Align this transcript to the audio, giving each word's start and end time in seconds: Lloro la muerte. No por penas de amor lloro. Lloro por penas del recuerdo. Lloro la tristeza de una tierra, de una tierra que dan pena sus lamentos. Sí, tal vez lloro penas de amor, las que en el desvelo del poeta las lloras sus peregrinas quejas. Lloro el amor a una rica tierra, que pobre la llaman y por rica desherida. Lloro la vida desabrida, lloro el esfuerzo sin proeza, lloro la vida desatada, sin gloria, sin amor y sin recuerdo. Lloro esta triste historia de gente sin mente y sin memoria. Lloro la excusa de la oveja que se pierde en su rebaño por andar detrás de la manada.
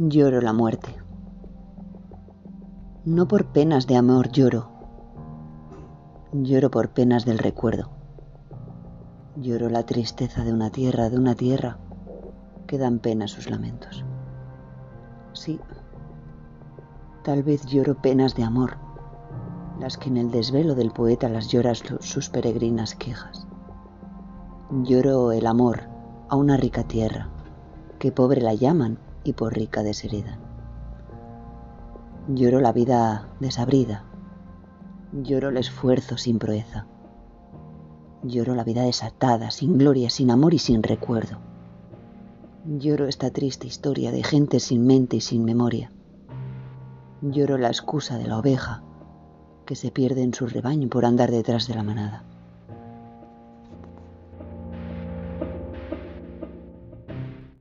Lloro 0.00 0.40
la 0.40 0.52
muerte. 0.52 0.92
No 3.04 3.28
por 3.28 3.52
penas 3.52 3.86
de 3.86 3.96
amor 3.96 4.28
lloro. 4.32 4.68
Lloro 6.32 6.68
por 6.72 6.88
penas 6.88 7.24
del 7.24 7.38
recuerdo. 7.38 7.90
Lloro 9.36 9.68
la 9.68 9.86
tristeza 9.86 10.42
de 10.42 10.52
una 10.52 10.70
tierra, 10.70 11.10
de 11.10 11.16
una 11.16 11.36
tierra 11.36 11.78
que 12.66 12.76
dan 12.76 12.98
pena 12.98 13.28
sus 13.28 13.48
lamentos. 13.48 14.04
Sí, 15.32 15.60
tal 17.22 17.44
vez 17.44 17.64
lloro 17.66 17.94
penas 17.94 18.34
de 18.34 18.42
amor, 18.42 18.78
las 19.78 19.96
que 19.96 20.08
en 20.08 20.16
el 20.16 20.32
desvelo 20.32 20.74
del 20.74 20.90
poeta 20.90 21.28
las 21.28 21.46
lloras 21.52 21.84
sus 22.00 22.30
peregrinas 22.30 22.96
quejas. 22.96 23.46
Lloro 24.72 25.30
el 25.30 25.46
amor 25.46 25.82
a 26.28 26.34
una 26.34 26.56
rica 26.56 26.82
tierra, 26.82 27.28
que 28.00 28.10
pobre 28.10 28.40
la 28.40 28.54
llaman 28.54 28.98
y 29.24 29.32
por 29.32 29.54
rica 29.54 29.82
desherida. 29.82 30.38
Lloro 32.28 32.60
la 32.60 32.72
vida 32.72 33.28
desabrida, 33.40 34.04
lloro 35.12 35.48
el 35.48 35.56
esfuerzo 35.56 36.16
sin 36.16 36.38
proeza, 36.38 36.86
lloro 38.22 38.54
la 38.54 38.64
vida 38.64 38.82
desatada, 38.82 39.50
sin 39.50 39.76
gloria, 39.76 40.10
sin 40.10 40.30
amor 40.30 40.54
y 40.54 40.58
sin 40.58 40.82
recuerdo. 40.82 41.38
Lloro 42.66 43.06
esta 43.06 43.30
triste 43.30 43.66
historia 43.66 44.10
de 44.10 44.22
gente 44.22 44.58
sin 44.58 44.86
mente 44.86 45.16
y 45.16 45.20
sin 45.20 45.44
memoria. 45.44 45.92
Lloro 47.20 47.58
la 47.58 47.68
excusa 47.68 48.16
de 48.16 48.26
la 48.26 48.38
oveja 48.38 48.82
que 49.66 49.76
se 49.76 49.90
pierde 49.90 50.22
en 50.22 50.34
su 50.34 50.46
rebaño 50.46 50.88
por 50.88 51.04
andar 51.04 51.30
detrás 51.30 51.66
de 51.66 51.74
la 51.74 51.82
manada. 51.82 52.24